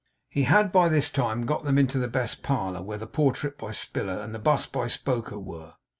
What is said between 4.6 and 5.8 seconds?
by Spoker, were.